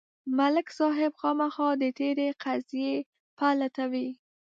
ملک 0.37 0.67
صاحب 0.79 1.11
خامخا 1.21 1.69
د 1.81 1.83
تېرې 1.97 2.27
قضیې 2.43 2.93
پل 3.37 3.51
لټوي. 3.61 4.07